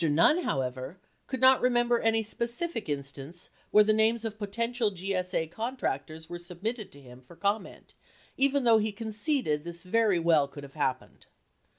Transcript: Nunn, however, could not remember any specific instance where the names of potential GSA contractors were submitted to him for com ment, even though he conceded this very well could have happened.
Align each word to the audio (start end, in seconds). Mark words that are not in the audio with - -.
Nunn, 0.03 0.39
however, 0.39 0.97
could 1.27 1.39
not 1.41 1.61
remember 1.61 1.99
any 1.99 2.23
specific 2.23 2.89
instance 2.89 3.51
where 3.69 3.83
the 3.83 3.93
names 3.93 4.25
of 4.25 4.39
potential 4.39 4.89
GSA 4.89 5.51
contractors 5.51 6.27
were 6.27 6.39
submitted 6.39 6.91
to 6.93 6.99
him 7.01 7.21
for 7.21 7.35
com 7.35 7.61
ment, 7.61 7.93
even 8.35 8.63
though 8.63 8.79
he 8.79 8.91
conceded 8.91 9.63
this 9.63 9.83
very 9.83 10.17
well 10.17 10.47
could 10.47 10.63
have 10.63 10.73
happened. 10.73 11.27